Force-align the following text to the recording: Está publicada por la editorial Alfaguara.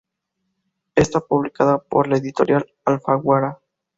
Está 0.95 1.19
publicada 1.19 1.77
por 1.77 2.07
la 2.07 2.17
editorial 2.17 2.73
Alfaguara. 2.85 3.59